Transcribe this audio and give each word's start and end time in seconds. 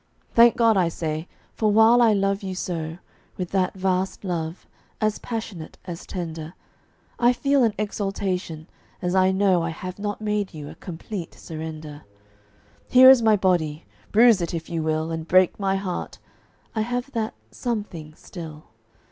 Thank 0.33 0.55
God, 0.55 0.77
I 0.77 0.87
say, 0.87 1.27
for 1.53 1.71
while 1.71 2.01
I 2.01 2.11
love 2.11 2.41
you 2.41 2.55
so, 2.55 2.97
With 3.37 3.51
that 3.51 3.75
vast 3.75 4.23
love, 4.23 4.65
as 4.99 5.19
passionate 5.19 5.77
as 5.85 6.07
tender, 6.07 6.55
I 7.19 7.33
feel 7.33 7.63
an 7.63 7.75
exultation 7.77 8.65
as 8.99 9.13
I 9.13 9.29
know 9.31 9.61
I 9.61 9.69
have 9.69 9.99
not 9.99 10.19
made 10.19 10.55
you 10.55 10.71
a 10.71 10.73
complete 10.73 11.35
surrender. 11.35 12.03
Here 12.89 13.11
is 13.11 13.21
my 13.21 13.35
body; 13.35 13.85
bruise 14.11 14.41
it, 14.41 14.55
if 14.55 14.71
you 14.71 14.81
will, 14.81 15.11
And 15.11 15.27
break 15.27 15.59
my 15.59 15.75
heart; 15.75 16.17
I 16.73 16.81
have 16.81 17.11
that 17.11 17.35
something 17.51 18.15
still. 18.15 18.63